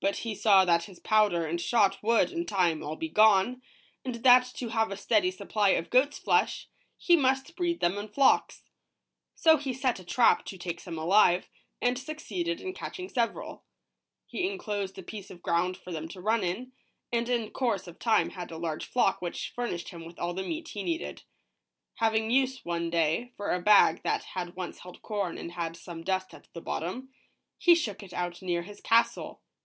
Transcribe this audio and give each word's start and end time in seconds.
But 0.00 0.16
he 0.20 0.34
saw 0.34 0.64
that 0.64 0.84
his 0.84 0.98
powder 0.98 1.46
and 1.46 1.60
shot 1.60 2.02
would, 2.02 2.32
in 2.32 2.44
time, 2.46 2.82
all 2.82 2.96
be 2.96 3.08
gone, 3.10 3.62
and 4.04 4.16
that 4.16 4.46
to 4.54 4.70
have 4.70 4.90
a 4.90 4.96
steady 4.96 5.30
supply 5.30 5.68
of 5.70 5.90
goat's 5.90 6.18
flesh, 6.18 6.68
he 6.96 7.14
must 7.16 7.54
breed 7.54 7.78
them 7.80 7.96
in 7.98 8.08
flocks. 8.08 8.64
So 9.36 9.58
he 9.58 9.72
set 9.74 10.00
a 10.00 10.04
trap 10.04 10.44
to 10.46 10.58
take 10.58 10.80
some 10.80 10.98
alive, 10.98 11.50
and 11.82 11.98
succeeded 11.98 12.60
in 12.60 12.72
catching 12.72 13.10
several. 13.10 13.62
He 14.26 14.48
enclosed 14.48 14.98
a 14.98 15.02
piece 15.04 15.30
of 15.30 15.42
ground 15.42 15.76
for 15.76 15.92
them 15.92 16.08
to 16.08 16.20
run 16.20 16.42
in; 16.42 16.72
and 17.12 17.28
in 17.28 17.50
course 17.50 17.86
of 17.86 17.98
time 18.00 18.30
had 18.30 18.50
a 18.50 18.56
large 18.58 18.86
flock 18.86 19.22
which 19.22 19.52
furnished 19.54 19.90
him 19.90 20.04
with 20.06 20.18
all 20.18 20.34
the 20.34 20.42
meat 20.42 20.68
he 20.70 20.82
needed. 20.82 21.22
/ 21.22 21.98
CRUSOE 21.98 22.16
AND 22.16 22.32
HIS 22.32 22.52
PETS. 22.56 22.64
140 22.64 22.64
ROBINSON 22.66 23.30
CRUSOE. 23.34 23.34
Having 23.34 23.34
use, 23.34 23.34
one 23.34 23.34
day, 23.34 23.34
for 23.36 23.50
a 23.52 23.62
bag 23.62 24.02
that 24.02 24.24
had 24.34 24.56
once 24.56 24.78
held 24.80 25.02
corn 25.02 25.38
and 25.38 25.52
had 25.52 25.76
some 25.76 26.02
dust 26.02 26.34
at 26.34 26.48
the 26.54 26.62
bottom, 26.62 27.10
he 27.58 27.74
shook 27.74 28.02
it 28.02 28.14
out 28.14 28.40
near 28.42 28.62
his 28.62 28.80
castle. 28.80 29.42